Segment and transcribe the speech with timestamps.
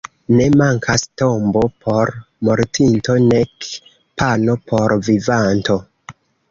[0.37, 2.13] Ne mankas tombo por
[2.51, 3.71] mortinto nek
[4.23, 5.83] pano por vivanto.